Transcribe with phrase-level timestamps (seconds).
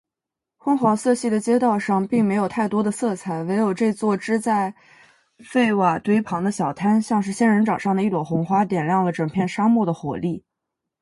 [0.57, 4.73] 昏黄色系的街道上，并没有太多的色彩，唯有这座支在
[5.37, 10.43] 废瓦堆旁的小摊，像仙人掌上的一朵红花，点亮了整片沙漠的活力。